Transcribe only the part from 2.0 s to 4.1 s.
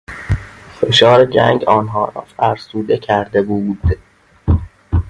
را فرسوده کرده بود.